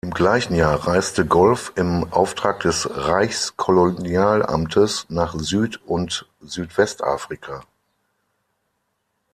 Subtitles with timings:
[0.03, 7.61] Im gleichen Jahr reiste Golf im Auftrag des Reichskolonialamtes nach Süd- und Südwestafrika.